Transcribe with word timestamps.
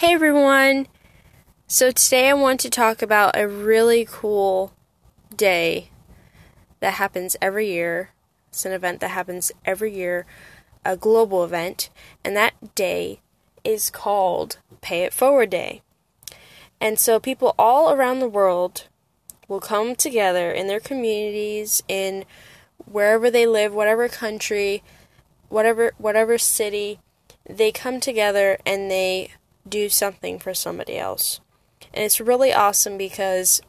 Hey 0.00 0.14
everyone! 0.14 0.86
So 1.66 1.90
today 1.90 2.30
I 2.30 2.32
want 2.32 2.58
to 2.60 2.70
talk 2.70 3.02
about 3.02 3.36
a 3.36 3.46
really 3.46 4.06
cool 4.10 4.72
day 5.36 5.90
that 6.80 6.94
happens 6.94 7.36
every 7.42 7.66
year. 7.66 8.08
It's 8.48 8.64
an 8.64 8.72
event 8.72 9.00
that 9.00 9.10
happens 9.10 9.52
every 9.66 9.94
year, 9.94 10.24
a 10.86 10.96
global 10.96 11.44
event, 11.44 11.90
and 12.24 12.34
that 12.34 12.74
day 12.74 13.20
is 13.62 13.90
called 13.90 14.56
Pay 14.80 15.02
It 15.02 15.12
Forward 15.12 15.50
Day. 15.50 15.82
And 16.80 16.98
so 16.98 17.20
people 17.20 17.54
all 17.58 17.92
around 17.92 18.20
the 18.20 18.26
world 18.26 18.84
will 19.48 19.60
come 19.60 19.94
together 19.94 20.50
in 20.50 20.66
their 20.66 20.80
communities, 20.80 21.82
in 21.88 22.24
wherever 22.86 23.30
they 23.30 23.46
live, 23.46 23.74
whatever 23.74 24.08
country, 24.08 24.82
whatever 25.50 25.92
whatever 25.98 26.38
city, 26.38 27.00
they 27.46 27.70
come 27.70 28.00
together 28.00 28.56
and 28.64 28.90
they 28.90 29.32
do 29.68 29.88
something 29.88 30.38
for 30.38 30.54
somebody 30.54 30.98
else. 30.98 31.40
And 31.92 32.04
it's 32.04 32.20
really 32.20 32.52
awesome 32.52 32.96
because, 32.96 33.60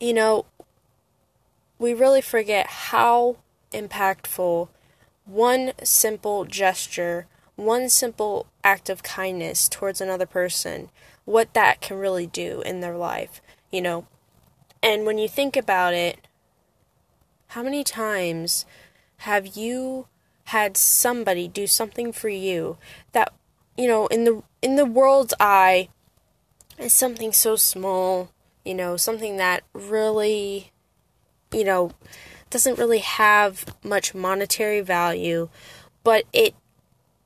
you 0.00 0.12
know, 0.12 0.46
we 1.78 1.94
really 1.94 2.20
forget 2.20 2.66
how 2.66 3.36
impactful 3.72 4.68
one 5.24 5.72
simple 5.82 6.44
gesture, 6.44 7.26
one 7.56 7.88
simple 7.88 8.46
act 8.64 8.90
of 8.90 9.02
kindness 9.02 9.68
towards 9.68 10.00
another 10.00 10.26
person, 10.26 10.90
what 11.24 11.54
that 11.54 11.80
can 11.80 11.98
really 11.98 12.26
do 12.26 12.62
in 12.62 12.80
their 12.80 12.96
life, 12.96 13.40
you 13.70 13.80
know. 13.80 14.06
And 14.82 15.04
when 15.04 15.18
you 15.18 15.28
think 15.28 15.56
about 15.56 15.94
it, 15.94 16.26
how 17.48 17.62
many 17.62 17.84
times 17.84 18.64
have 19.18 19.56
you 19.56 20.06
had 20.44 20.76
somebody 20.76 21.46
do 21.46 21.66
something 21.66 22.12
for 22.12 22.28
you 22.28 22.76
that 23.12 23.32
you 23.76 23.86
know 23.86 24.06
in 24.08 24.24
the 24.24 24.42
in 24.62 24.76
the 24.76 24.86
world's 24.86 25.34
eye 25.40 25.88
is 26.78 26.92
something 26.92 27.32
so 27.32 27.56
small, 27.56 28.30
you 28.64 28.74
know, 28.74 28.96
something 28.96 29.36
that 29.36 29.64
really 29.72 30.72
you 31.52 31.64
know 31.64 31.92
doesn't 32.50 32.78
really 32.78 32.98
have 32.98 33.64
much 33.82 34.14
monetary 34.14 34.80
value, 34.80 35.48
but 36.02 36.24
it 36.32 36.54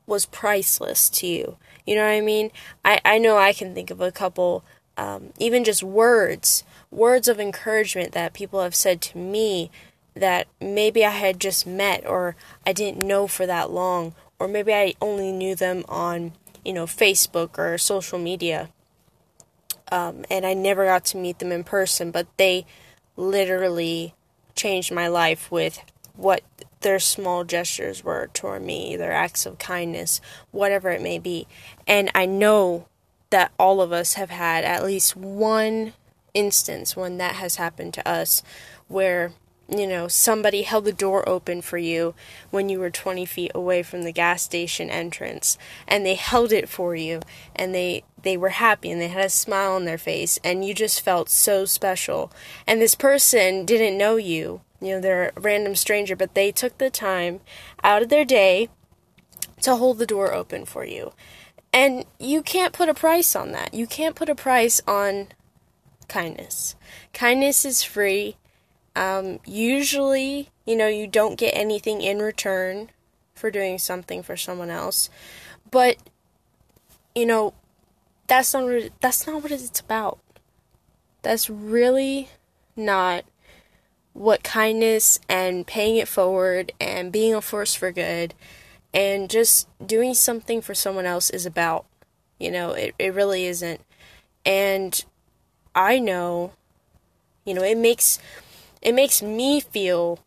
was 0.07 0.27
priceless 0.27 1.09
to 1.09 1.27
you. 1.27 1.57
You 1.87 1.97
know 1.97 2.05
what 2.05 2.13
I 2.13 2.21
mean? 2.21 2.51
I, 2.85 3.01
I 3.05 3.19
know 3.19 3.37
I 3.37 3.53
can 3.53 3.75
think 3.75 3.91
of 3.91 4.01
a 4.01 4.13
couple, 4.13 4.65
um, 4.97 5.33
even 5.39 5.65
just 5.65 5.83
words, 5.83 6.65
words 6.91 7.29
of 7.29 7.41
encouragement 7.41 8.13
that 8.13 8.35
people 8.35 8.63
have 8.63 8.75
said 8.75 9.01
to 9.03 9.19
me 9.19 9.71
that 10.15 10.47
maybe 10.61 11.05
I 11.05 11.11
had 11.11 11.41
just 11.41 11.67
met 11.67 12.07
or 12.07 12.37
I 12.67 12.73
didn't 12.73 13.07
know 13.07 13.27
for 13.27 13.47
that 13.47 13.71
long, 13.71 14.15
or 14.39 14.49
maybe 14.49 14.75
I 14.75 14.95
only 15.01 15.33
knew 15.33 15.55
them 15.55 15.85
on, 15.89 16.33
you 16.65 16.73
know, 16.73 16.87
Facebook 16.87 17.59
or 17.59 17.79
social 17.79 18.19
media. 18.19 18.71
Um, 19.91 20.25
and 20.31 20.47
I 20.47 20.55
never 20.55 20.87
got 20.87 21.05
to 21.07 21.17
meet 21.17 21.39
them 21.39 21.53
in 21.53 21.65
person, 21.65 22.11
but 22.11 22.27
they 22.37 22.67
literally 23.17 24.15
changed 24.55 24.93
my 24.93 25.09
life 25.09 25.51
with 25.51 25.81
what 26.17 26.43
their 26.81 26.99
small 26.99 27.45
gestures 27.45 28.05
were 28.05 28.29
toward 28.33 28.63
me, 28.63 28.97
their 28.97 29.13
acts 29.13 29.47
of 29.47 29.59
kindness, 29.59 30.21
whatever 30.51 30.91
it 30.91 31.03
may 31.03 31.19
be. 31.19 31.47
And 31.87 32.11
I 32.15 32.27
know 32.27 32.87
that 33.31 33.53
all 33.59 33.81
of 33.81 33.93
us 33.93 34.15
have 34.15 34.31
had 34.31 34.65
at 34.65 34.85
least 34.85 35.17
one 35.17 35.95
instance 36.35 36.97
when 36.97 37.17
that 37.19 37.37
has 37.37 37.57
happened 37.57 37.95
to 37.95 38.09
us 38.09 38.43
where 38.89 39.33
you 39.69 39.87
know, 39.87 40.09
somebody 40.09 40.63
held 40.63 40.85
the 40.85 40.93
door 40.93 41.27
open 41.29 41.63
for 41.63 41.79
you 41.79 42.15
when 42.51 42.69
you 42.69 42.79
were 42.79 42.91
20 42.91 43.25
feet 43.25 43.53
away 43.55 43.83
from 43.83 44.03
the 44.03 44.13
gas 44.13 44.43
station 44.43 44.91
entrance 44.91 45.57
and 45.89 46.05
they 46.05 46.15
held 46.15 46.53
it 46.53 46.69
for 46.69 46.95
you 46.95 47.21
and 47.57 47.75
they 47.75 48.05
they 48.23 48.37
were 48.37 48.51
happy 48.51 48.91
and 48.91 49.01
they 49.01 49.09
had 49.09 49.25
a 49.25 49.31
smile 49.31 49.73
on 49.73 49.85
their 49.85 49.99
face 49.99 50.39
and 50.43 50.65
you 50.65 50.75
just 50.75 51.01
felt 51.01 51.29
so 51.29 51.65
special. 51.65 52.31
And 52.67 52.81
this 52.81 52.95
person 52.95 53.65
didn't 53.65 53.99
know 53.99 54.17
you. 54.17 54.63
You 54.81 54.95
know, 54.95 55.01
they're 55.01 55.33
a 55.37 55.41
random 55.41 55.75
stranger, 55.75 56.17
but 56.17 56.35
they 56.35 56.51
took 56.53 56.77
the 56.79 56.91
time 56.91 57.41
out 57.83 58.03
of 58.03 58.09
their 58.09 58.25
day 58.25 58.69
to 59.63 59.77
hold 59.77 59.99
the 59.99 60.07
door 60.07 60.33
open 60.33 60.65
for 60.65 60.85
you. 60.85 61.13
And 61.73 62.05
you 62.19 62.43
can't 62.43 62.73
put 62.73 62.89
a 62.89 62.95
price 62.95 63.35
on 63.35 63.53
that. 63.53 63.75
You 63.75 63.87
can't 63.87 64.15
put 64.15 64.29
a 64.29 64.35
price 64.35 64.81
on 64.87 65.29
kindness. 66.09 66.77
Kindness 67.13 67.65
is 67.65 67.83
free 67.83 68.37
um, 68.97 69.41
usually, 69.45 70.51
you 70.65 70.77
know, 70.77 70.87
you 70.87 71.07
don't 71.07 71.39
get 71.39 71.57
anything 71.57 72.01
in 72.01 72.19
return 72.21 72.91
for 73.35 73.51
doing 73.51 73.79
something 73.79 74.23
for 74.23 74.37
someone 74.37 74.71
else, 74.71 75.11
but 75.71 75.97
you 77.15 77.27
know, 77.27 77.55
that's 78.27 78.55
not 78.55 78.71
that's 79.01 79.27
not 79.27 79.43
what 79.43 79.53
it's 79.53 79.81
about. 79.81 80.19
That's 81.23 81.49
really 81.49 82.29
not 82.77 83.25
what 84.13 84.45
kindness 84.45 85.19
and 85.29 85.67
paying 85.67 85.97
it 85.97 86.09
forward 86.09 86.73
and 86.81 87.13
being 87.13 87.35
a 87.35 87.41
force 87.41 87.75
for 87.75 87.91
good 87.91 88.35
and 88.93 89.29
just 89.29 89.69
doing 89.85 90.15
something 90.15 90.61
for 90.61 90.75
someone 90.75 91.05
else 91.05 91.31
is 91.31 91.45
about. 91.45 91.85
You 92.39 92.51
know, 92.51 92.71
it, 92.73 92.95
it 92.99 93.13
really 93.13 93.47
isn't. 93.47 93.81
And 94.47 95.05
I 95.75 95.99
know, 95.99 96.53
you 97.45 97.55
know, 97.55 97.63
it 97.63 97.77
makes 97.77 98.19
it 98.85 98.95
makes 98.95 99.23
me 99.23 99.61
feel 99.61 100.21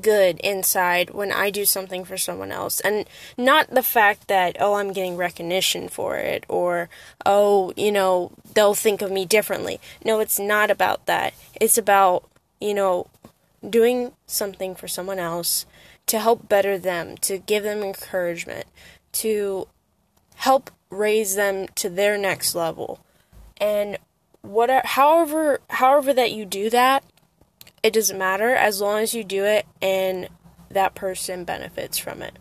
good 0.00 0.40
inside 0.40 1.10
when 1.10 1.30
I 1.30 1.50
do 1.50 1.64
something 1.64 2.04
for 2.04 2.16
someone 2.16 2.50
else. 2.50 2.80
And 2.80 3.06
not 3.36 3.70
the 3.70 3.82
fact 3.82 4.28
that, 4.28 4.56
oh, 4.58 4.74
I'm 4.74 4.92
getting 4.92 5.16
recognition 5.16 5.88
for 5.88 6.16
it 6.16 6.44
or, 6.48 6.88
oh, 7.26 7.72
you 7.76 7.92
know, 7.92 8.32
they'll 8.54 8.74
think 8.74 9.02
of 9.02 9.10
me 9.10 9.24
differently. 9.24 9.80
No, 10.04 10.20
it's 10.20 10.38
not 10.38 10.70
about 10.70 11.06
that. 11.06 11.34
It's 11.60 11.78
about, 11.78 12.28
you 12.60 12.74
know, 12.74 13.08
doing 13.68 14.12
something 14.26 14.74
for 14.74 14.88
someone 14.88 15.18
else 15.18 15.66
to 16.06 16.18
help 16.18 16.48
better 16.48 16.78
them, 16.78 17.16
to 17.18 17.38
give 17.38 17.62
them 17.62 17.82
encouragement, 17.82 18.66
to 19.12 19.68
help 20.36 20.70
raise 20.90 21.36
them 21.36 21.68
to 21.76 21.88
their 21.88 22.18
next 22.18 22.54
level. 22.54 23.00
And 23.58 23.98
whatever 24.40 24.84
however 24.84 25.60
however 25.70 26.12
that 26.12 26.32
you 26.32 26.44
do 26.44 26.68
that 26.68 27.04
it 27.82 27.92
doesn't 27.92 28.18
matter 28.18 28.54
as 28.54 28.80
long 28.80 29.00
as 29.00 29.12
you 29.12 29.24
do 29.24 29.44
it 29.44 29.66
and 29.80 30.28
that 30.70 30.94
person 30.94 31.44
benefits 31.44 31.98
from 31.98 32.22
it. 32.22 32.34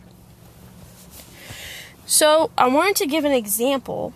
So, 2.05 2.51
I 2.57 2.67
wanted 2.67 2.97
to 2.97 3.07
give 3.07 3.23
an 3.25 3.31
example 3.31 4.13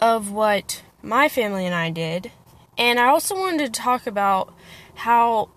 of 0.00 0.32
what 0.32 0.82
my 1.02 1.28
family 1.28 1.66
and 1.66 1.74
I 1.74 1.90
did, 1.90 2.32
and 2.78 2.98
I 2.98 3.06
also 3.08 3.36
wanted 3.36 3.72
to 3.72 3.80
talk 3.80 4.06
about 4.06 4.54
how, 4.94 5.50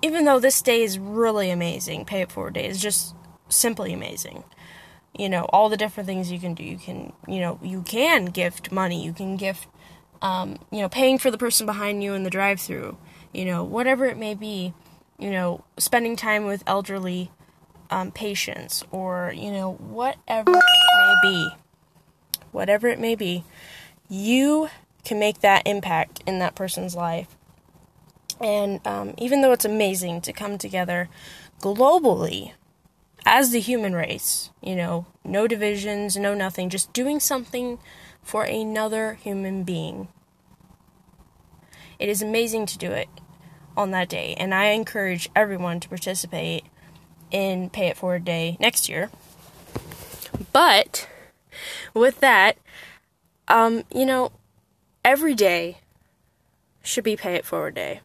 even 0.00 0.24
though 0.24 0.40
this 0.40 0.62
day 0.62 0.82
is 0.82 0.98
really 0.98 1.50
amazing, 1.50 2.06
Pay 2.06 2.22
It 2.22 2.32
Forward 2.32 2.54
Day 2.54 2.66
is 2.66 2.80
just 2.80 3.14
simply 3.50 3.92
amazing. 3.92 4.44
You 5.16 5.28
know, 5.28 5.42
all 5.50 5.68
the 5.68 5.76
different 5.76 6.06
things 6.06 6.32
you 6.32 6.40
can 6.40 6.54
do. 6.54 6.64
You 6.64 6.78
can, 6.78 7.12
you 7.28 7.40
know, 7.40 7.58
you 7.62 7.82
can 7.82 8.26
gift 8.26 8.72
money, 8.72 9.04
you 9.04 9.12
can 9.12 9.36
gift, 9.36 9.68
um, 10.22 10.58
you 10.70 10.80
know, 10.80 10.88
paying 10.88 11.18
for 11.18 11.30
the 11.30 11.36
person 11.36 11.66
behind 11.66 12.02
you 12.02 12.14
in 12.14 12.22
the 12.22 12.30
drive 12.30 12.60
through 12.60 12.96
you 13.32 13.44
know, 13.44 13.62
whatever 13.62 14.06
it 14.06 14.16
may 14.16 14.34
be, 14.34 14.74
you 15.18 15.30
know, 15.30 15.64
spending 15.78 16.16
time 16.16 16.44
with 16.44 16.62
elderly 16.66 17.30
um, 17.90 18.10
patients 18.10 18.84
or, 18.90 19.32
you 19.36 19.50
know, 19.50 19.72
whatever 19.74 20.52
it 20.52 20.64
may 20.98 21.14
be, 21.22 21.48
whatever 22.52 22.88
it 22.88 22.98
may 22.98 23.14
be, 23.14 23.44
you 24.08 24.68
can 25.04 25.18
make 25.18 25.40
that 25.40 25.62
impact 25.66 26.22
in 26.26 26.38
that 26.38 26.54
person's 26.54 26.94
life. 26.94 27.36
And 28.40 28.84
um, 28.86 29.14
even 29.18 29.42
though 29.42 29.52
it's 29.52 29.64
amazing 29.64 30.22
to 30.22 30.32
come 30.32 30.58
together 30.58 31.08
globally 31.60 32.52
as 33.26 33.50
the 33.50 33.60
human 33.60 33.94
race, 33.94 34.50
you 34.62 34.74
know, 34.74 35.06
no 35.24 35.46
divisions, 35.46 36.16
no 36.16 36.34
nothing, 36.34 36.70
just 36.70 36.92
doing 36.92 37.20
something 37.20 37.78
for 38.22 38.44
another 38.44 39.14
human 39.14 39.62
being 39.62 40.08
it 42.00 42.08
is 42.08 42.22
amazing 42.22 42.66
to 42.66 42.78
do 42.78 42.90
it 42.90 43.08
on 43.80 43.90
that 43.92 44.08
day, 44.08 44.34
and 44.36 44.54
I 44.54 44.66
encourage 44.66 45.30
everyone 45.34 45.80
to 45.80 45.88
participate 45.88 46.64
in 47.30 47.70
Pay 47.70 47.88
It 47.88 47.96
Forward 47.96 48.24
Day 48.24 48.56
next 48.60 48.88
year. 48.88 49.10
But 50.52 51.08
with 51.94 52.20
that, 52.20 52.58
um, 53.48 53.84
you 53.92 54.04
know, 54.04 54.32
every 55.04 55.34
day 55.34 55.78
should 56.82 57.04
be 57.04 57.16
Pay 57.16 57.34
It 57.34 57.44
Forward 57.44 57.74
Day. 57.74 58.00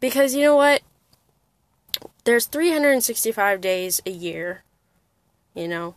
Because 0.00 0.34
you 0.34 0.42
know 0.42 0.56
what? 0.56 0.82
There's 2.24 2.46
365 2.46 3.60
days 3.60 4.00
a 4.06 4.10
year, 4.10 4.62
you 5.54 5.66
know. 5.66 5.96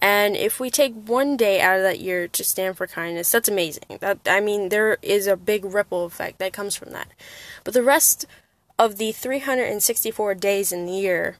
And 0.00 0.36
if 0.36 0.60
we 0.60 0.70
take 0.70 0.92
one 0.94 1.36
day 1.36 1.60
out 1.60 1.76
of 1.76 1.82
that 1.82 2.00
year 2.00 2.28
to 2.28 2.44
stand 2.44 2.76
for 2.76 2.86
kindness, 2.86 3.32
that's 3.32 3.48
amazing. 3.48 3.98
That 4.00 4.18
I 4.26 4.40
mean, 4.40 4.68
there 4.68 4.98
is 5.00 5.26
a 5.26 5.36
big 5.36 5.64
ripple 5.64 6.04
effect 6.04 6.38
that 6.38 6.52
comes 6.52 6.76
from 6.76 6.92
that. 6.92 7.08
But 7.62 7.74
the 7.74 7.82
rest 7.82 8.26
of 8.78 8.96
the 8.96 9.12
364 9.12 10.34
days 10.34 10.72
in 10.72 10.86
the 10.86 10.92
year, 10.92 11.38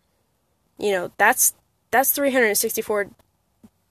you 0.79 0.93
know, 0.93 1.11
that's 1.19 1.55
that's 1.91 2.13
364 2.13 3.11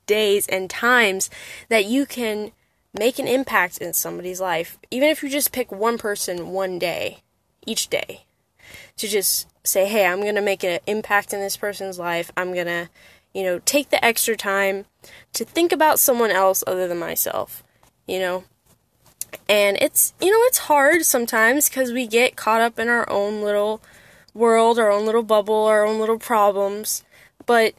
days 0.05 0.47
and 0.47 0.69
times 0.69 1.29
that 1.69 1.85
you 1.85 2.05
can 2.05 2.51
make 2.93 3.19
an 3.19 3.27
impact 3.27 3.77
in 3.77 3.93
somebody's 3.93 4.41
life. 4.41 4.77
Even 4.91 5.09
if 5.09 5.23
you 5.23 5.29
just 5.29 5.51
pick 5.51 5.71
one 5.71 5.97
person 5.97 6.49
one 6.49 6.77
day, 6.79 7.19
each 7.65 7.89
day, 7.89 8.25
to 8.97 9.07
just 9.07 9.47
say, 9.63 9.87
hey, 9.87 10.05
I'm 10.05 10.21
going 10.21 10.35
to 10.35 10.41
make 10.41 10.63
an 10.63 10.79
impact 10.85 11.33
in 11.33 11.39
this 11.39 11.57
person's 11.57 11.97
life. 11.97 12.31
I'm 12.35 12.53
going 12.53 12.67
to, 12.67 12.89
you 13.33 13.43
know, 13.43 13.59
take 13.65 13.89
the 13.89 14.03
extra 14.03 14.37
time 14.37 14.85
to 15.33 15.43
think 15.43 15.71
about 15.71 15.99
someone 15.99 16.31
else 16.31 16.63
other 16.67 16.87
than 16.87 16.99
myself, 16.99 17.63
you 18.07 18.19
know. 18.19 18.43
And 19.49 19.77
it's, 19.81 20.13
you 20.21 20.31
know, 20.31 20.41
it's 20.43 20.59
hard 20.59 21.03
sometimes 21.03 21.67
because 21.67 21.91
we 21.91 22.07
get 22.07 22.35
caught 22.35 22.61
up 22.61 22.77
in 22.77 22.87
our 22.87 23.09
own 23.09 23.41
little 23.41 23.81
world, 24.33 24.79
our 24.79 24.91
own 24.91 25.05
little 25.05 25.23
bubble, 25.23 25.65
our 25.65 25.85
own 25.85 25.99
little 25.99 26.19
problems. 26.19 27.03
But 27.45 27.73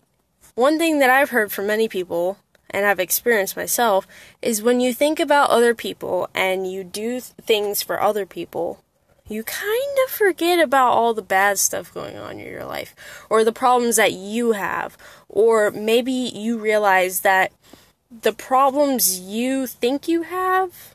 one 0.55 0.79
thing 0.79 0.99
that 0.99 1.11
I've 1.11 1.31
heard 1.31 1.53
from 1.53 1.67
many 1.67 1.89
people 1.89 2.39
and 2.71 2.85
I've 2.85 3.01
experienced 3.01 3.57
myself 3.57 4.07
is 4.43 4.63
when 4.63 4.81
you 4.81 4.93
think 4.93 5.21
about 5.21 5.51
other 5.51 5.75
people 5.75 6.29
and 6.35 6.71
you 6.71 6.83
do 6.85 7.21
things 7.21 7.83
for 7.83 8.01
other 8.01 8.27
people, 8.27 8.84
you 9.29 9.43
kind 9.43 9.99
of 10.05 10.11
forget 10.11 10.59
about 10.59 10.93
all 10.93 11.15
the 11.15 11.23
bad 11.23 11.59
stuff 11.59 11.93
going 11.95 12.17
on 12.17 12.39
in 12.39 12.47
your 12.47 12.67
life 12.67 12.95
or 13.31 13.43
the 13.43 13.53
problems 13.53 13.97
that 13.97 14.13
you 14.13 14.53
have. 14.53 14.99
Or 15.29 15.71
maybe 15.71 16.13
you 16.13 16.59
realize 16.59 17.21
that 17.21 17.53
the 18.23 18.35
problems 18.35 19.19
you 19.19 19.67
think 19.67 20.09
you 20.09 20.23
have 20.23 20.95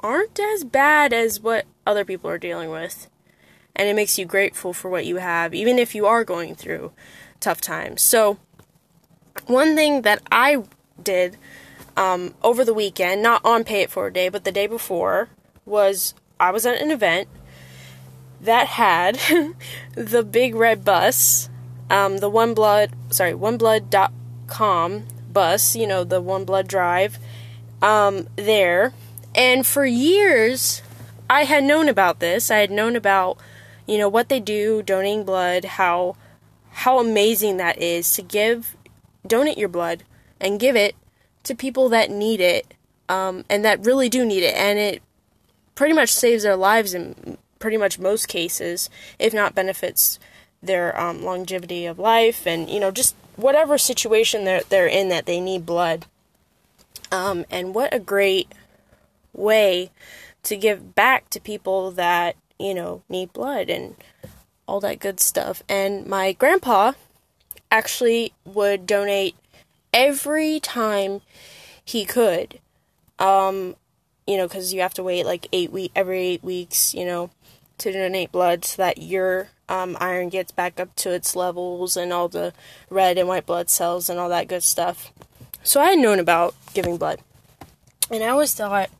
aren't 0.00 0.40
as 0.40 0.64
bad 0.64 1.12
as 1.12 1.40
what 1.40 1.66
other 1.86 2.06
people 2.06 2.30
are 2.30 2.38
dealing 2.38 2.70
with. 2.70 3.08
And 3.76 3.86
it 3.86 3.94
makes 3.94 4.18
you 4.18 4.24
grateful 4.24 4.72
for 4.72 4.90
what 4.90 5.04
you 5.04 5.16
have, 5.16 5.54
even 5.54 5.78
if 5.78 5.94
you 5.94 6.06
are 6.06 6.24
going 6.24 6.54
through 6.54 6.92
tough 7.38 7.60
times. 7.60 8.02
So, 8.02 8.38
one 9.46 9.74
thing 9.74 10.02
that 10.02 10.22
I 10.32 10.64
did 11.02 11.36
um, 11.96 12.34
over 12.42 12.64
the 12.64 12.74
weekend, 12.74 13.22
not 13.22 13.44
on 13.44 13.64
Pay 13.64 13.82
It 13.82 13.90
Forward 13.90 14.14
Day, 14.14 14.28
but 14.28 14.44
the 14.44 14.52
day 14.52 14.66
before, 14.66 15.28
was 15.64 16.14
I 16.40 16.50
was 16.50 16.64
at 16.64 16.80
an 16.80 16.90
event 16.90 17.28
that 18.40 18.66
had 18.66 19.20
the 19.94 20.24
big 20.24 20.54
red 20.54 20.84
bus, 20.84 21.50
um, 21.90 22.18
the 22.18 22.30
One 22.30 22.54
Blood, 22.54 22.92
sorry, 23.10 23.34
OneBlood.com 23.34 25.06
bus, 25.30 25.76
you 25.76 25.86
know, 25.86 26.02
the 26.02 26.20
One 26.20 26.44
Blood 26.44 26.66
Drive, 26.66 27.18
um, 27.82 28.26
there. 28.36 28.94
And 29.34 29.66
for 29.66 29.84
years, 29.84 30.82
I 31.28 31.44
had 31.44 31.62
known 31.62 31.88
about 31.88 32.20
this. 32.20 32.50
I 32.50 32.56
had 32.58 32.70
known 32.70 32.96
about, 32.96 33.38
you 33.86 33.98
know, 33.98 34.08
what 34.08 34.30
they 34.30 34.40
do, 34.40 34.82
donating 34.82 35.24
blood, 35.24 35.64
how 35.64 36.16
how 36.72 36.98
amazing 36.98 37.56
that 37.56 37.78
is 37.78 38.14
to 38.14 38.22
give, 38.22 38.76
donate 39.26 39.58
your 39.58 39.68
blood 39.68 40.04
and 40.40 40.60
give 40.60 40.76
it 40.76 40.94
to 41.42 41.54
people 41.54 41.88
that 41.90 42.10
need 42.10 42.40
it, 42.40 42.74
um, 43.08 43.44
and 43.50 43.64
that 43.64 43.84
really 43.84 44.08
do 44.08 44.24
need 44.24 44.42
it, 44.42 44.54
and 44.54 44.78
it 44.78 45.02
pretty 45.80 45.94
much 45.94 46.12
saves 46.12 46.42
their 46.42 46.56
lives 46.56 46.92
in 46.92 47.38
pretty 47.58 47.78
much 47.78 47.98
most 47.98 48.28
cases, 48.28 48.90
if 49.18 49.32
not 49.32 49.54
benefits 49.54 50.18
their 50.62 51.00
um, 51.00 51.22
longevity 51.22 51.86
of 51.86 51.98
life, 51.98 52.46
and 52.46 52.68
you 52.68 52.78
know 52.78 52.90
just 52.90 53.16
whatever 53.36 53.78
situation 53.78 54.44
they're 54.44 54.60
they're 54.68 54.86
in 54.86 55.08
that 55.08 55.24
they 55.24 55.40
need 55.40 55.64
blood. 55.64 56.04
Um, 57.10 57.46
and 57.50 57.74
what 57.74 57.94
a 57.94 57.98
great 57.98 58.52
way 59.32 59.90
to 60.42 60.54
give 60.54 60.94
back 60.94 61.30
to 61.30 61.40
people 61.40 61.90
that 61.92 62.36
you 62.58 62.74
know 62.74 63.02
need 63.08 63.32
blood 63.32 63.70
and 63.70 63.96
all 64.68 64.80
that 64.80 65.00
good 65.00 65.18
stuff. 65.18 65.62
And 65.66 66.06
my 66.06 66.32
grandpa 66.32 66.92
actually 67.70 68.34
would 68.44 68.86
donate 68.86 69.34
every 69.94 70.60
time 70.60 71.22
he 71.82 72.04
could. 72.04 72.60
Um, 73.18 73.76
you 74.26 74.36
know, 74.36 74.46
because 74.46 74.72
you 74.72 74.80
have 74.80 74.94
to 74.94 75.02
wait 75.02 75.26
like 75.26 75.46
eight 75.52 75.72
week 75.72 75.92
every 75.94 76.20
eight 76.20 76.44
weeks, 76.44 76.94
you 76.94 77.04
know, 77.04 77.30
to 77.78 77.92
donate 77.92 78.32
blood 78.32 78.64
so 78.64 78.82
that 78.82 78.98
your 78.98 79.48
um, 79.68 79.96
iron 80.00 80.28
gets 80.28 80.52
back 80.52 80.78
up 80.80 80.94
to 80.96 81.12
its 81.12 81.34
levels 81.34 81.96
and 81.96 82.12
all 82.12 82.28
the 82.28 82.52
red 82.90 83.18
and 83.18 83.28
white 83.28 83.46
blood 83.46 83.70
cells 83.70 84.10
and 84.10 84.18
all 84.18 84.28
that 84.28 84.48
good 84.48 84.62
stuff. 84.62 85.12
So 85.62 85.80
I 85.80 85.90
had 85.90 85.98
known 85.98 86.18
about 86.18 86.54
giving 86.74 86.96
blood, 86.96 87.20
and 88.10 88.22
I 88.22 88.28
always 88.28 88.54
thought, 88.54 88.90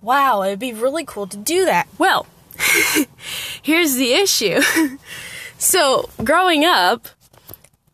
wow, 0.00 0.42
it'd 0.42 0.58
be 0.58 0.72
really 0.72 1.04
cool 1.04 1.26
to 1.28 1.36
do 1.36 1.64
that. 1.64 1.86
Well, 1.96 2.26
here's 3.62 3.94
the 3.94 4.12
issue. 4.12 4.60
so 5.58 6.10
growing 6.22 6.64
up, 6.64 7.08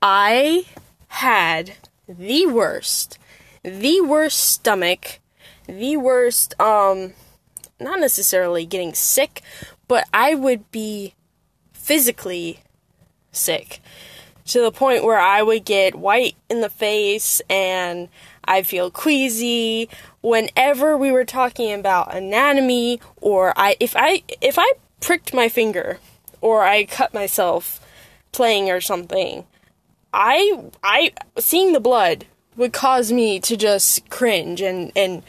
I 0.01 0.65
had 1.09 1.75
the 2.09 2.47
worst, 2.47 3.19
the 3.63 4.01
worst 4.01 4.39
stomach 4.39 5.21
the 5.69 5.97
worst 5.97 6.59
um 6.61 7.13
not 7.81 8.01
necessarily 8.01 8.67
getting 8.67 8.93
sick, 8.95 9.43
but 9.87 10.09
I 10.13 10.35
would 10.35 10.71
be 10.73 11.15
physically 11.73 12.61
sick 13.31 13.81
to 14.47 14.61
the 14.61 14.73
point 14.73 15.05
where 15.05 15.19
I 15.19 15.43
would 15.43 15.65
get 15.65 15.95
white 15.95 16.35
in 16.49 16.61
the 16.61 16.71
face 16.71 17.41
and 17.49 18.09
I 18.45 18.63
feel 18.63 18.91
queasy. 18.91 19.89
Whenever 20.21 20.97
we 20.97 21.13
were 21.13 21.25
talking 21.25 21.73
about 21.73 22.15
anatomy 22.15 23.01
or 23.21 23.53
I 23.57 23.77
if 23.79 23.95
I 23.97 24.23
if 24.41 24.59
I 24.59 24.73
pricked 25.01 25.33
my 25.33 25.49
finger 25.49 25.99
or 26.41 26.65
I 26.65 26.85
cut 26.85 27.15
myself 27.15 27.81
playing 28.33 28.71
or 28.71 28.81
something 28.81 29.45
I 30.13 30.71
I 30.83 31.13
seeing 31.39 31.73
the 31.73 31.81
blood 31.81 32.25
would 32.57 32.73
cause 32.73 33.13
me 33.13 33.39
to 33.41 33.57
just 33.57 34.09
cringe 34.11 34.61
and 34.61 34.91
and 34.97 35.23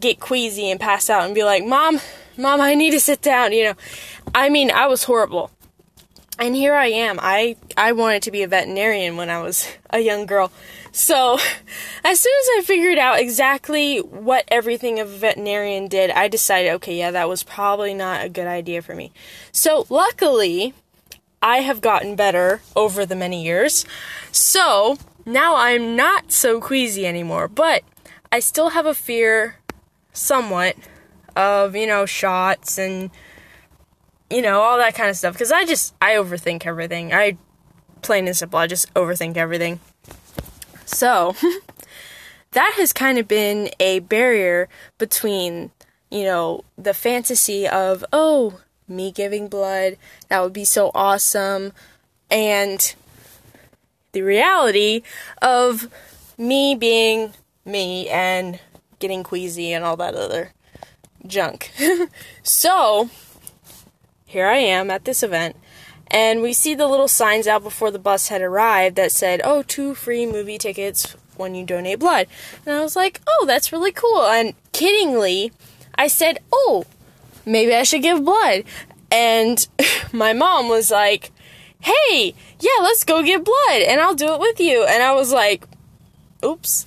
get 0.00 0.20
queasy 0.20 0.70
and 0.70 0.80
pass 0.80 1.08
out 1.10 1.24
and 1.24 1.34
be 1.34 1.44
like, 1.44 1.64
Mom, 1.64 2.00
Mom, 2.36 2.60
I 2.60 2.74
need 2.74 2.90
to 2.90 3.00
sit 3.00 3.22
down, 3.22 3.52
you 3.52 3.64
know. 3.64 3.74
I 4.34 4.48
mean, 4.48 4.70
I 4.70 4.86
was 4.86 5.04
horrible. 5.04 5.50
And 6.38 6.56
here 6.56 6.74
I 6.74 6.86
am. 6.86 7.20
I, 7.22 7.56
I 7.76 7.92
wanted 7.92 8.22
to 8.22 8.32
be 8.32 8.42
a 8.42 8.48
veterinarian 8.48 9.16
when 9.16 9.30
I 9.30 9.40
was 9.40 9.68
a 9.90 10.00
young 10.00 10.26
girl. 10.26 10.50
So, 10.90 11.34
as 12.04 12.20
soon 12.20 12.32
as 12.40 12.48
I 12.58 12.62
figured 12.64 12.98
out 12.98 13.20
exactly 13.20 13.98
what 13.98 14.44
everything 14.48 14.98
a 14.98 15.04
veterinarian 15.04 15.86
did, 15.86 16.10
I 16.10 16.26
decided, 16.26 16.72
okay, 16.74 16.98
yeah, 16.98 17.12
that 17.12 17.28
was 17.28 17.44
probably 17.44 17.94
not 17.94 18.24
a 18.24 18.28
good 18.28 18.48
idea 18.48 18.82
for 18.82 18.96
me. 18.96 19.12
So, 19.52 19.86
luckily, 19.88 20.74
I 21.40 21.58
have 21.58 21.80
gotten 21.80 22.16
better 22.16 22.62
over 22.74 23.06
the 23.06 23.16
many 23.16 23.44
years. 23.44 23.84
So, 24.32 24.98
now 25.24 25.54
I'm 25.56 25.94
not 25.94 26.32
so 26.32 26.60
queasy 26.60 27.06
anymore, 27.06 27.46
but 27.46 27.84
I 28.32 28.40
still 28.40 28.70
have 28.70 28.86
a 28.86 28.94
fear 28.94 29.58
somewhat 30.14 30.76
of, 31.36 31.76
you 31.76 31.86
know, 31.86 32.06
shots 32.06 32.78
and, 32.78 33.10
you 34.30 34.40
know, 34.40 34.62
all 34.62 34.78
that 34.78 34.94
kind 34.94 35.10
of 35.10 35.16
stuff. 35.16 35.34
Because 35.34 35.52
I 35.52 35.66
just, 35.66 35.94
I 36.00 36.12
overthink 36.12 36.64
everything. 36.64 37.12
I, 37.12 37.36
plain 38.00 38.26
and 38.26 38.36
simple, 38.36 38.58
I 38.58 38.66
just 38.66 38.92
overthink 38.94 39.36
everything. 39.36 39.80
So, 40.86 41.36
that 42.52 42.74
has 42.76 42.92
kind 42.92 43.18
of 43.18 43.28
been 43.28 43.68
a 43.78 43.98
barrier 43.98 44.68
between, 44.96 45.72
you 46.10 46.24
know, 46.24 46.64
the 46.78 46.94
fantasy 46.94 47.68
of, 47.68 48.04
oh, 48.12 48.60
me 48.88 49.10
giving 49.10 49.48
blood, 49.48 49.96
that 50.28 50.40
would 50.42 50.52
be 50.52 50.64
so 50.64 50.90
awesome, 50.94 51.72
and 52.30 52.94
the 54.12 54.22
reality 54.22 55.02
of 55.42 55.88
me 56.38 56.74
being 56.74 57.32
me 57.64 58.08
and 58.08 58.60
getting 59.04 59.22
queasy 59.22 59.70
and 59.70 59.84
all 59.84 59.98
that 59.98 60.14
other 60.14 60.52
junk. 61.26 61.70
so, 62.42 63.10
here 64.24 64.46
I 64.46 64.56
am 64.56 64.90
at 64.90 65.04
this 65.04 65.22
event, 65.22 65.56
and 66.10 66.40
we 66.40 66.54
see 66.54 66.74
the 66.74 66.88
little 66.88 67.06
signs 67.06 67.46
out 67.46 67.62
before 67.62 67.90
the 67.90 67.98
bus 67.98 68.28
had 68.28 68.40
arrived 68.40 68.96
that 68.96 69.12
said, 69.12 69.42
Oh, 69.44 69.62
two 69.62 69.94
free 69.94 70.24
movie 70.24 70.56
tickets 70.56 71.16
when 71.36 71.54
you 71.54 71.66
donate 71.66 71.98
blood. 71.98 72.28
And 72.64 72.74
I 72.74 72.80
was 72.80 72.96
like, 72.96 73.20
Oh, 73.28 73.44
that's 73.46 73.72
really 73.72 73.92
cool. 73.92 74.22
And 74.22 74.54
kiddingly, 74.72 75.52
I 75.96 76.06
said, 76.06 76.38
Oh, 76.50 76.86
maybe 77.44 77.74
I 77.74 77.82
should 77.82 78.00
give 78.00 78.24
blood. 78.24 78.64
And 79.10 79.68
my 80.14 80.32
mom 80.32 80.70
was 80.70 80.90
like, 80.90 81.30
Hey, 81.80 82.32
yeah, 82.58 82.82
let's 82.82 83.04
go 83.04 83.22
get 83.22 83.44
blood, 83.44 83.82
and 83.82 84.00
I'll 84.00 84.14
do 84.14 84.32
it 84.32 84.40
with 84.40 84.60
you. 84.60 84.82
And 84.82 85.02
I 85.02 85.12
was 85.12 85.30
like, 85.30 85.66
Oops. 86.42 86.86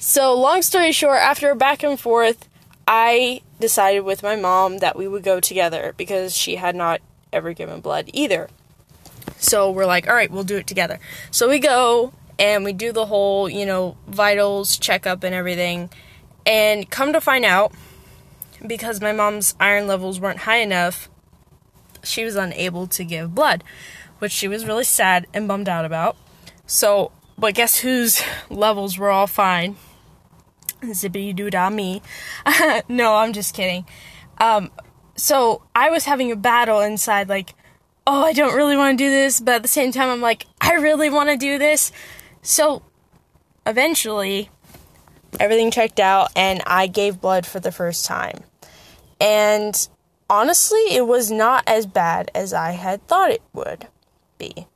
So, 0.00 0.32
long 0.32 0.62
story 0.62 0.92
short, 0.92 1.18
after 1.18 1.52
back 1.56 1.82
and 1.82 1.98
forth, 1.98 2.48
I 2.86 3.42
decided 3.58 4.02
with 4.02 4.22
my 4.22 4.36
mom 4.36 4.78
that 4.78 4.96
we 4.96 5.08
would 5.08 5.24
go 5.24 5.40
together 5.40 5.92
because 5.96 6.36
she 6.36 6.54
had 6.54 6.76
not 6.76 7.00
ever 7.32 7.52
given 7.52 7.80
blood 7.80 8.08
either. 8.12 8.48
So, 9.38 9.72
we're 9.72 9.86
like, 9.86 10.06
all 10.06 10.14
right, 10.14 10.30
we'll 10.30 10.44
do 10.44 10.56
it 10.56 10.68
together. 10.68 11.00
So, 11.32 11.48
we 11.48 11.58
go 11.58 12.12
and 12.38 12.64
we 12.64 12.72
do 12.72 12.92
the 12.92 13.06
whole, 13.06 13.48
you 13.48 13.66
know, 13.66 13.96
vitals 14.06 14.78
checkup 14.78 15.24
and 15.24 15.34
everything. 15.34 15.90
And 16.46 16.88
come 16.88 17.12
to 17.12 17.20
find 17.20 17.44
out, 17.44 17.72
because 18.64 19.00
my 19.00 19.10
mom's 19.10 19.56
iron 19.58 19.88
levels 19.88 20.20
weren't 20.20 20.40
high 20.40 20.58
enough, 20.58 21.08
she 22.04 22.24
was 22.24 22.36
unable 22.36 22.86
to 22.86 23.02
give 23.02 23.34
blood, 23.34 23.64
which 24.20 24.30
she 24.30 24.46
was 24.46 24.64
really 24.64 24.84
sad 24.84 25.26
and 25.34 25.48
bummed 25.48 25.68
out 25.68 25.84
about. 25.84 26.16
So 26.68 27.10
but 27.38 27.54
guess 27.54 27.78
whose 27.78 28.20
levels 28.50 28.98
were 28.98 29.10
all 29.10 29.26
fine? 29.26 29.76
Zippity 30.82 31.34
doo 31.34 31.50
dah 31.50 31.70
me. 31.70 32.02
no, 32.88 33.16
I'm 33.16 33.32
just 33.32 33.54
kidding. 33.54 33.86
Um, 34.38 34.70
so 35.16 35.62
I 35.74 35.90
was 35.90 36.04
having 36.04 36.30
a 36.30 36.36
battle 36.36 36.80
inside, 36.80 37.28
like, 37.28 37.54
oh, 38.06 38.24
I 38.24 38.32
don't 38.32 38.54
really 38.54 38.76
want 38.76 38.98
to 38.98 39.04
do 39.04 39.10
this, 39.10 39.40
but 39.40 39.56
at 39.56 39.62
the 39.62 39.68
same 39.68 39.92
time, 39.92 40.08
I'm 40.08 40.20
like, 40.20 40.46
I 40.60 40.74
really 40.74 41.10
want 41.10 41.28
to 41.30 41.36
do 41.36 41.58
this. 41.58 41.92
So 42.42 42.82
eventually, 43.66 44.50
everything 45.40 45.70
checked 45.70 46.00
out, 46.00 46.30
and 46.36 46.62
I 46.66 46.86
gave 46.86 47.20
blood 47.20 47.46
for 47.46 47.60
the 47.60 47.72
first 47.72 48.06
time. 48.06 48.44
And 49.20 49.88
honestly, 50.30 50.94
it 50.94 51.06
was 51.06 51.30
not 51.30 51.64
as 51.66 51.86
bad 51.86 52.30
as 52.34 52.52
I 52.52 52.72
had 52.72 53.06
thought 53.06 53.30
it 53.30 53.42
would 53.52 53.88
be. 54.38 54.68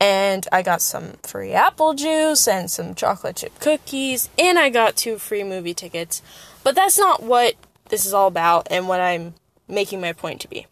And 0.00 0.46
I 0.52 0.62
got 0.62 0.80
some 0.80 1.14
free 1.24 1.52
apple 1.52 1.94
juice 1.94 2.46
and 2.46 2.70
some 2.70 2.94
chocolate 2.94 3.36
chip 3.36 3.58
cookies, 3.58 4.28
and 4.38 4.58
I 4.58 4.70
got 4.70 4.96
two 4.96 5.18
free 5.18 5.42
movie 5.42 5.74
tickets. 5.74 6.22
But 6.62 6.76
that's 6.76 6.98
not 6.98 7.22
what 7.22 7.54
this 7.88 8.06
is 8.06 8.14
all 8.14 8.28
about 8.28 8.68
and 8.70 8.86
what 8.86 9.00
I'm 9.00 9.34
making 9.66 10.00
my 10.00 10.12
point 10.12 10.40
to 10.42 10.48
be. 10.48 10.66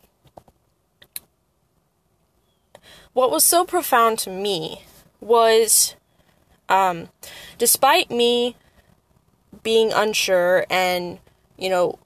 What 3.12 3.30
was 3.30 3.44
so 3.44 3.64
profound 3.64 4.18
to 4.20 4.30
me 4.30 4.82
was 5.20 5.96
um, 6.68 7.08
despite 7.58 8.10
me 8.10 8.56
being 9.62 9.92
unsure 9.92 10.66
and, 10.70 11.18
you 11.56 11.68
know, 11.68 11.98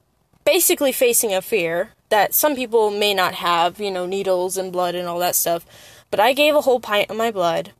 basically 0.45 0.91
facing 0.91 1.33
a 1.33 1.41
fear 1.41 1.91
that 2.09 2.33
some 2.33 2.55
people 2.55 2.91
may 2.91 3.13
not 3.13 3.35
have, 3.35 3.79
you 3.79 3.91
know, 3.91 4.05
needles 4.05 4.57
and 4.57 4.71
blood 4.71 4.95
and 4.95 5.07
all 5.07 5.19
that 5.19 5.35
stuff, 5.35 5.65
but 6.11 6.19
I 6.19 6.33
gave 6.33 6.53
a 6.53 6.61
whole 6.61 6.79
pint 6.79 7.09
of 7.09 7.17
my 7.17 7.31
blood. 7.31 7.71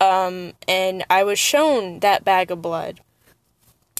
Um, 0.00 0.52
and 0.68 1.04
I 1.10 1.24
was 1.24 1.38
shown 1.38 2.00
that 2.00 2.24
bag 2.24 2.50
of 2.50 2.62
blood. 2.62 3.00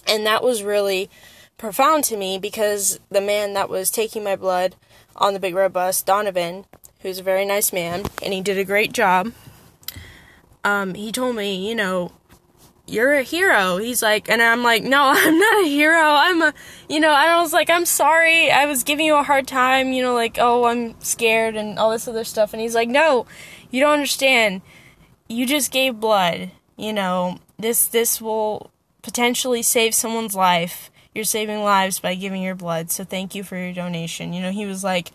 And 0.07 0.25
that 0.25 0.43
was 0.43 0.63
really 0.63 1.11
profound 1.59 2.05
to 2.05 2.17
me 2.17 2.39
because 2.39 3.01
the 3.11 3.21
man 3.21 3.53
that 3.55 3.69
was 3.69 3.91
taking 3.91 4.25
my 4.25 4.37
blood 4.37 4.77
on 5.17 5.35
the 5.35 5.41
big 5.41 5.55
red 5.55 5.73
bus, 5.73 6.03
Donovan, 6.03 6.65
who's 7.01 7.19
a 7.19 7.23
very 7.23 7.45
nice 7.45 7.73
man, 7.73 8.05
and 8.23 8.33
he 8.33 8.41
did 8.41 8.59
a 8.59 8.65
great 8.65 8.93
job. 8.93 9.33
Um, 10.65 10.95
he 10.95 11.13
told 11.13 11.37
me, 11.37 11.69
you 11.69 11.75
know, 11.75 12.13
you're 12.91 13.15
a 13.15 13.23
hero. 13.23 13.79
He's 13.79 14.03
like, 14.03 14.29
and 14.29 14.43
I'm 14.43 14.63
like, 14.63 14.83
no, 14.83 15.03
I'm 15.15 15.39
not 15.39 15.65
a 15.65 15.69
hero. 15.69 16.03
I'm 16.03 16.43
a, 16.43 16.55
you 16.89 17.01
know, 17.01 17.11
I 17.11 17.41
was 17.41 17.53
like, 17.53 17.71
I'm 17.71 17.87
sorry. 17.87 18.51
I 18.51 18.67
was 18.67 18.85
giving 18.85 19.07
you 19.07 19.17
a 19.17 19.23
hard 19.23 19.47
time, 19.47 19.93
you 19.93 20.03
know, 20.03 20.15
like, 20.15 20.39
oh, 20.39 20.65
I'm 20.65 21.01
scared 21.01 21.57
and 21.57 21.79
all 21.79 21.91
this 21.91 22.09
other 22.09 22.25
stuff. 22.25 22.53
And 22.53 22.61
he's 22.61 22.75
like, 22.75 22.89
no, 22.89 23.27
you 23.71 23.81
don't 23.81 23.95
understand. 23.95 24.63
You 25.29 25.47
just 25.47 25.71
gave 25.71 26.01
blood. 26.01 26.51
You 26.77 26.93
know, 26.93 27.39
this, 27.59 27.87
this 27.87 28.21
will 28.21 28.71
potentially 29.03 29.63
save 29.63 29.95
someone's 29.95 30.35
life 30.35 30.91
you're 31.15 31.25
saving 31.25 31.63
lives 31.63 32.01
by 32.01 32.15
giving 32.15 32.43
your 32.43 32.55
blood. 32.55 32.91
So 32.91 33.05
thank 33.05 33.35
you 33.35 33.43
for 33.43 33.57
your 33.57 33.73
donation. 33.73 34.33
You 34.33 34.43
know, 34.43 34.53
he 34.53 34.67
was 34.67 34.85
like, 34.85 35.11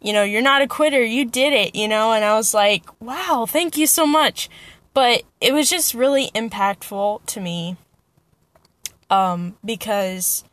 you 0.00 0.12
know, 0.12 0.22
you're 0.22 0.42
not 0.42 0.62
a 0.62 0.68
quitter. 0.68 1.02
You 1.04 1.24
did 1.24 1.52
it, 1.52 1.74
you 1.74 1.88
know, 1.88 2.12
and 2.12 2.24
I 2.24 2.34
was 2.34 2.54
like, 2.54 2.84
wow, 3.00 3.46
thank 3.48 3.76
you 3.76 3.86
so 3.86 4.06
much. 4.06 4.48
But 4.94 5.22
it 5.40 5.54
was 5.54 5.70
just 5.70 5.94
really 5.94 6.30
impactful 6.34 7.24
to 7.26 7.40
me 7.40 7.76
um, 9.10 9.56
because 9.64 10.44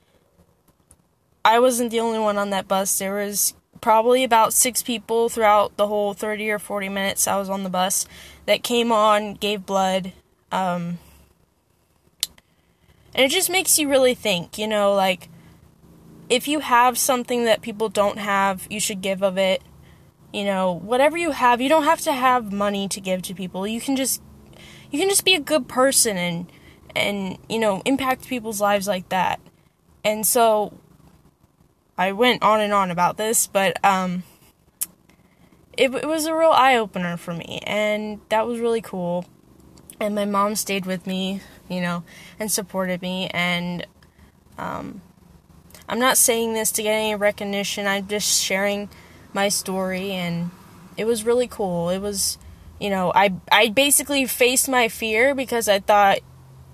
I 1.43 1.59
wasn't 1.59 1.91
the 1.91 1.99
only 1.99 2.19
one 2.19 2.37
on 2.37 2.49
that 2.51 2.67
bus. 2.67 2.97
There 2.99 3.15
was 3.15 3.53
probably 3.81 4.23
about 4.23 4.53
six 4.53 4.83
people 4.83 5.29
throughout 5.29 5.77
the 5.77 5.87
whole 5.87 6.13
30 6.13 6.49
or 6.51 6.59
40 6.59 6.89
minutes 6.89 7.27
I 7.27 7.37
was 7.37 7.49
on 7.49 7.63
the 7.63 7.69
bus 7.69 8.05
that 8.45 8.63
came 8.63 8.91
on, 8.91 9.35
gave 9.35 9.65
blood. 9.65 10.13
Um, 10.51 10.99
and 13.13 13.25
it 13.25 13.31
just 13.31 13.49
makes 13.49 13.79
you 13.79 13.89
really 13.89 14.13
think, 14.13 14.57
you 14.57 14.67
know, 14.67 14.93
like 14.93 15.29
if 16.29 16.47
you 16.47 16.59
have 16.59 16.97
something 16.97 17.45
that 17.45 17.61
people 17.61 17.89
don't 17.89 18.19
have, 18.19 18.67
you 18.69 18.79
should 18.79 19.01
give 19.01 19.23
of 19.23 19.37
it. 19.37 19.61
You 20.31 20.43
know, 20.45 20.73
whatever 20.73 21.17
you 21.17 21.31
have, 21.31 21.59
you 21.59 21.69
don't 21.69 21.85
have 21.85 22.01
to 22.01 22.13
have 22.13 22.53
money 22.53 22.87
to 22.89 23.01
give 23.01 23.23
to 23.23 23.33
people. 23.33 23.65
You 23.65 23.81
can 23.81 23.95
just 23.95 24.21
you 24.91 24.99
can 24.99 25.09
just 25.09 25.25
be 25.25 25.35
a 25.35 25.39
good 25.39 25.67
person 25.67 26.17
and 26.17 26.51
and 26.95 27.37
you 27.47 27.59
know, 27.59 27.81
impact 27.85 28.27
people's 28.27 28.59
lives 28.59 28.87
like 28.87 29.09
that. 29.09 29.39
And 30.03 30.25
so 30.25 30.73
I 31.97 32.11
went 32.13 32.41
on 32.41 32.61
and 32.61 32.73
on 32.73 32.91
about 32.91 33.17
this, 33.17 33.47
but 33.47 33.83
um 33.83 34.23
it, 35.77 35.93
it 35.93 36.07
was 36.07 36.25
a 36.25 36.35
real 36.35 36.51
eye 36.51 36.75
opener 36.75 37.15
for 37.15 37.33
me, 37.33 37.61
and 37.63 38.19
that 38.29 38.45
was 38.45 38.59
really 38.59 38.81
cool. 38.81 39.25
And 39.99 40.15
my 40.15 40.25
mom 40.25 40.55
stayed 40.55 40.85
with 40.85 41.07
me 41.07 41.41
you 41.69 41.79
know, 41.79 42.03
and 42.39 42.51
supported 42.51 43.01
me. 43.01 43.29
And 43.29 43.85
um, 44.57 45.01
I'm 45.87 45.99
not 45.99 46.17
saying 46.17 46.53
this 46.53 46.71
to 46.73 46.83
get 46.83 46.93
any 46.93 47.15
recognition. 47.15 47.87
I'm 47.87 48.07
just 48.07 48.41
sharing 48.41 48.89
my 49.31 49.47
story, 49.47 50.11
and 50.11 50.51
it 50.97 51.05
was 51.05 51.23
really 51.23 51.47
cool. 51.47 51.89
It 51.89 51.99
was, 51.99 52.37
you 52.79 52.89
know, 52.89 53.11
I 53.13 53.33
I 53.51 53.69
basically 53.69 54.25
faced 54.25 54.69
my 54.69 54.87
fear 54.87 55.35
because 55.35 55.67
I 55.67 55.79
thought, 55.79 56.19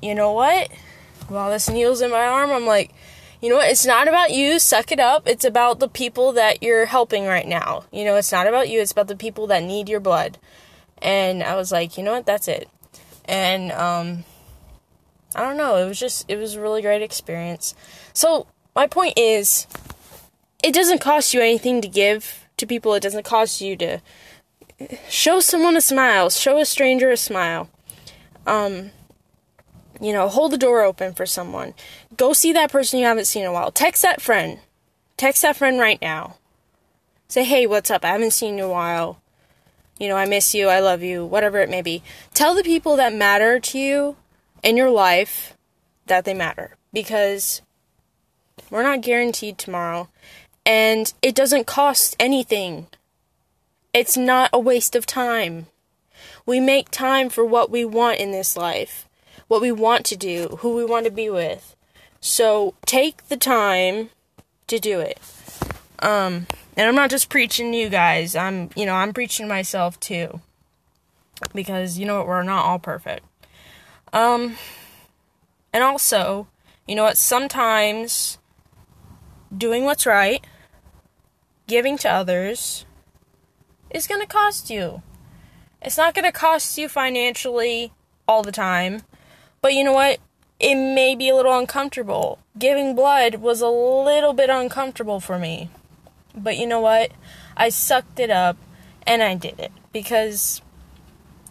you 0.01 0.15
know 0.15 0.31
what, 0.31 0.71
while 1.27 1.50
this 1.51 1.69
needle's 1.69 2.01
in 2.01 2.12
my 2.12 2.25
arm, 2.25 2.51
I'm 2.51 2.65
like. 2.65 2.93
You 3.41 3.51
know 3.51 3.57
what? 3.57 3.69
It's 3.69 3.85
not 3.85 4.07
about 4.07 4.31
you. 4.31 4.57
Suck 4.57 4.91
it 4.91 5.00
up. 5.00 5.27
It's 5.27 5.45
about 5.45 5.79
the 5.79 5.89
people 5.89 6.31
that 6.31 6.63
you're 6.63 6.88
helping 6.88 7.25
right 7.25 7.45
now. 7.45 7.83
You 7.91 8.03
know, 8.03 8.15
it's 8.15 8.31
not 8.31 8.47
about 8.47 8.69
you. 8.69 8.81
It's 8.81 8.93
about 8.93 9.07
the 9.07 9.15
people 9.15 9.45
that 9.47 9.62
need 9.62 9.88
your 9.88 10.00
blood. 10.00 10.39
And 11.00 11.43
I 11.43 11.55
was 11.55 11.71
like, 11.71 11.95
you 11.95 12.03
know 12.03 12.13
what? 12.13 12.25
That's 12.25 12.47
it. 12.47 12.69
And 13.25 13.71
um, 13.74 14.24
I 15.35 15.41
don't 15.41 15.57
know. 15.57 15.75
It 15.75 15.85
was 15.85 16.00
just, 16.00 16.25
it 16.27 16.38
was 16.38 16.55
a 16.55 16.62
really 16.62 16.81
great 16.81 17.03
experience. 17.03 17.75
So, 18.13 18.47
my 18.75 18.88
point 18.88 19.13
is, 19.17 19.67
it 20.63 20.74
doesn't 20.74 21.01
cost 21.01 21.33
you 21.33 21.41
anything 21.41 21.81
to 21.81 21.88
give 21.88 22.47
to 22.57 22.65
people. 22.65 22.93
It 22.93 23.03
doesn't 23.03 23.25
cost 23.25 23.62
you 23.62 23.75
to 23.77 24.01
show 25.10 25.39
someone 25.39 25.77
a 25.77 25.82
smile, 25.82 26.29
show 26.29 26.60
a 26.60 26.65
stranger 26.65 27.12
a 27.12 27.17
smile. 27.17 27.70
Um, 28.46 28.91
you 30.01 30.12
know, 30.12 30.27
hold 30.27 30.51
the 30.51 30.58
door 30.58 30.84
open 30.84 31.13
for 31.13 31.25
someone. 31.25 31.74
Go 32.17 32.34
see 32.34 32.53
that 32.53 32.72
person 32.72 33.00
you 33.00 33.05
haven't 33.05 33.25
seen 33.25 33.44
in 33.44 33.50
a 33.50 33.53
while. 33.53 33.72
Text 33.72 34.01
that 34.01 34.22
friend. 34.22 34.60
Text 35.17 35.41
that 35.41 35.55
friend 35.55 35.79
right 35.79 36.01
now. 36.01 36.38
Say, 37.27 37.44
hey, 37.44 37.65
what's 37.65 37.89
up? 37.89 38.03
I 38.03 38.10
haven't 38.10 38.32
seen 38.32 38.58
you 38.58 38.65
in 38.65 38.70
a 38.70 38.74
while. 38.74 39.22
You 39.98 40.10
know, 40.10 40.17
I 40.17 40.25
miss 40.25 40.53
you. 40.53 40.67
I 40.67 40.79
love 40.79 41.01
you. 41.01 41.25
Whatever 41.25 41.60
it 41.60 41.70
may 41.70 41.82
be. 41.82 42.03
Tell 42.34 42.53
the 42.53 42.63
people 42.63 42.98
that 42.98 43.13
matter 43.13 43.60
to 43.60 43.79
you 43.79 44.17
in 44.62 44.77
your 44.77 44.91
life 44.91 45.55
that 46.08 46.25
they 46.25 46.34
matter 46.34 46.75
because 46.91 47.62
we're 48.70 48.84
not 48.84 49.01
guaranteed 49.01 49.58
tomorrow 49.58 50.10
and 50.65 51.13
it 51.22 51.36
doesn't 51.36 51.67
cost 51.67 52.15
anything. 52.20 52.88
It's 53.95 54.17
not 54.17 54.49
a 54.51 54.59
waste 54.59 54.93
of 54.93 55.05
time. 55.05 55.67
We 56.45 56.59
make 56.59 56.91
time 56.91 57.29
for 57.29 57.45
what 57.45 57.71
we 57.71 57.85
want 57.85 58.19
in 58.19 58.31
this 58.31 58.57
life, 58.57 59.07
what 59.47 59.61
we 59.61 59.71
want 59.71 60.05
to 60.07 60.17
do, 60.17 60.57
who 60.59 60.75
we 60.75 60.83
want 60.83 61.05
to 61.05 61.11
be 61.11 61.29
with. 61.29 61.77
So 62.19 62.73
take 62.85 63.29
the 63.29 63.37
time 63.37 64.09
to 64.67 64.79
do 64.79 64.99
it. 64.99 65.17
Um, 65.99 66.45
and 66.75 66.89
I'm 66.89 66.95
not 66.95 67.09
just 67.09 67.29
preaching 67.29 67.71
to 67.71 67.77
you 67.77 67.87
guys. 67.87 68.35
I'm, 68.35 68.69
you 68.75 68.85
know, 68.85 68.95
I'm 68.95 69.13
preaching 69.13 69.47
myself 69.47 69.97
too. 70.01 70.41
Because 71.53 71.97
you 71.97 72.05
know 72.05 72.17
what, 72.17 72.27
we're 72.27 72.43
not 72.43 72.65
all 72.65 72.79
perfect. 72.79 73.25
Um, 74.11 74.57
and 75.71 75.85
also, 75.85 76.47
you 76.85 76.95
know 76.95 77.03
what? 77.05 77.17
Sometimes 77.17 78.39
doing 79.57 79.85
what's 79.85 80.05
right, 80.05 80.45
giving 81.65 81.97
to 81.99 82.11
others, 82.11 82.85
is 83.95 84.07
going 84.07 84.19
to 84.19 84.27
cost 84.27 84.69
you. 84.69 85.01
It's 85.81 85.97
not 85.97 86.13
going 86.13 86.25
to 86.25 86.31
cost 86.31 86.77
you 86.77 86.89
financially 86.89 87.93
all 88.27 88.43
the 88.43 88.51
time, 88.51 89.03
but 89.61 89.73
you 89.73 89.85
know 89.85 89.93
what? 89.93 90.19
It 90.59 90.75
may 90.75 91.15
be 91.15 91.29
a 91.29 91.35
little 91.35 91.57
uncomfortable. 91.57 92.39
Giving 92.59 92.93
blood 92.93 93.35
was 93.35 93.61
a 93.61 93.69
little 93.69 94.33
bit 94.33 94.49
uncomfortable 94.49 95.19
for 95.19 95.39
me. 95.39 95.69
But 96.35 96.57
you 96.57 96.67
know 96.67 96.81
what? 96.81 97.11
I 97.55 97.69
sucked 97.69 98.19
it 98.19 98.29
up 98.29 98.57
and 99.07 99.23
I 99.23 99.35
did 99.35 99.59
it 99.59 99.71
because 99.93 100.61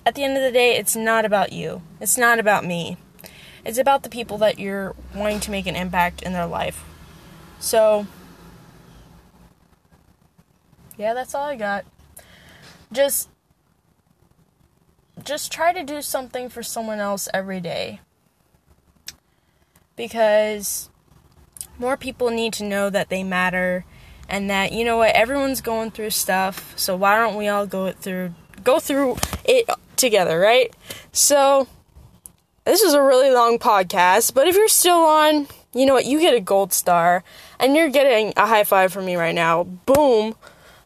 at 0.04 0.14
the 0.14 0.22
end 0.22 0.36
of 0.36 0.42
the 0.42 0.52
day, 0.52 0.76
it's 0.76 0.94
not 0.94 1.24
about 1.24 1.52
you. 1.52 1.80
It's 1.98 2.18
not 2.18 2.38
about 2.38 2.64
me. 2.64 2.98
It's 3.64 3.78
about 3.78 4.02
the 4.02 4.10
people 4.10 4.36
that 4.38 4.58
you're 4.58 4.94
wanting 5.14 5.40
to 5.40 5.50
make 5.50 5.66
an 5.66 5.76
impact 5.76 6.20
in 6.20 6.34
their 6.34 6.46
life. 6.46 6.84
So, 7.58 8.06
yeah, 10.98 11.14
that's 11.14 11.34
all 11.34 11.44
I 11.44 11.56
got. 11.56 11.86
Just 12.94 13.28
just 15.22 15.52
try 15.52 15.72
to 15.72 15.82
do 15.84 16.02
something 16.02 16.48
for 16.48 16.62
someone 16.62 16.98
else 16.98 17.28
every 17.34 17.60
day. 17.60 18.00
Because 19.96 20.90
more 21.78 21.96
people 21.96 22.30
need 22.30 22.52
to 22.54 22.64
know 22.64 22.90
that 22.90 23.10
they 23.10 23.22
matter 23.22 23.84
and 24.28 24.48
that 24.48 24.72
you 24.72 24.84
know 24.84 24.96
what 24.96 25.14
everyone's 25.14 25.60
going 25.60 25.90
through 25.90 26.10
stuff 26.10 26.72
so 26.76 26.96
why 26.96 27.18
don't 27.18 27.36
we 27.36 27.46
all 27.46 27.66
go 27.66 27.92
through 27.92 28.32
go 28.62 28.78
through 28.78 29.16
it 29.44 29.68
together 29.96 30.38
right 30.38 30.74
so 31.12 31.68
this 32.64 32.80
is 32.80 32.94
a 32.94 33.02
really 33.02 33.30
long 33.30 33.58
podcast, 33.58 34.32
but 34.32 34.48
if 34.48 34.56
you're 34.56 34.68
still 34.68 35.04
on, 35.04 35.46
you 35.74 35.84
know 35.84 35.92
what? 35.92 36.06
You 36.06 36.18
get 36.18 36.34
a 36.34 36.40
gold 36.40 36.72
star, 36.72 37.22
and 37.60 37.76
you're 37.76 37.90
getting 37.90 38.32
a 38.38 38.46
high 38.46 38.64
five 38.64 38.90
from 38.90 39.04
me 39.04 39.16
right 39.16 39.34
now. 39.34 39.64
Boom, 39.64 40.34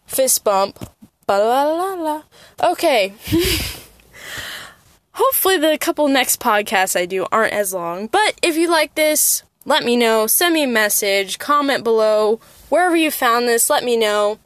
fist 0.04 0.42
bump. 0.42 0.90
Ba 1.28 1.32
la 1.34 1.64
la 1.64 1.92
la. 1.92 2.22
Okay. 2.70 3.12
Hopefully, 5.12 5.58
the 5.58 5.76
couple 5.78 6.08
next 6.08 6.40
podcasts 6.40 6.98
I 6.98 7.04
do 7.04 7.26
aren't 7.30 7.52
as 7.52 7.74
long. 7.74 8.06
But 8.06 8.38
if 8.42 8.56
you 8.56 8.70
like 8.70 8.94
this, 8.94 9.42
let 9.66 9.84
me 9.84 9.94
know. 9.94 10.26
Send 10.26 10.54
me 10.54 10.62
a 10.62 10.66
message. 10.66 11.38
Comment 11.38 11.84
below. 11.84 12.40
Wherever 12.70 12.96
you 12.96 13.10
found 13.10 13.46
this, 13.46 13.68
let 13.68 13.84
me 13.84 13.94
know. 13.94 14.38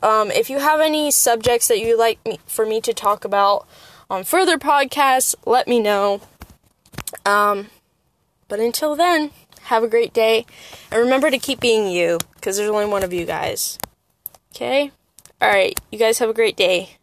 Um, 0.00 0.30
if 0.30 0.48
you 0.48 0.60
have 0.60 0.78
any 0.78 1.10
subjects 1.10 1.66
that 1.66 1.80
you'd 1.80 1.98
like 1.98 2.24
me, 2.24 2.38
for 2.46 2.64
me 2.64 2.80
to 2.82 2.94
talk 2.94 3.24
about 3.24 3.66
on 4.08 4.22
further 4.22 4.58
podcasts, 4.58 5.34
let 5.44 5.66
me 5.66 5.80
know. 5.80 6.20
Um, 7.26 7.66
but 8.46 8.60
until 8.60 8.94
then, 8.94 9.32
have 9.62 9.82
a 9.82 9.88
great 9.88 10.12
day. 10.12 10.46
And 10.92 11.00
remember 11.00 11.32
to 11.32 11.38
keep 11.38 11.58
being 11.58 11.88
you, 11.88 12.18
because 12.34 12.56
there's 12.56 12.70
only 12.70 12.86
one 12.86 13.02
of 13.02 13.12
you 13.12 13.26
guys. 13.26 13.76
Okay? 14.54 14.92
Alright, 15.40 15.78
you 15.92 16.00
guys 16.00 16.18
have 16.18 16.28
a 16.28 16.34
great 16.34 16.56
day. 16.56 16.97